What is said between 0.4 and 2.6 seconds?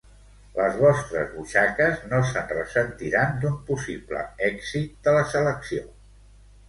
Les vostres butxaques no se'n